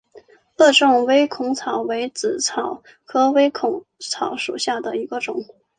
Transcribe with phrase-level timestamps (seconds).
[0.57, 5.45] 萼状微孔草为紫草科微孔草属下的一个种。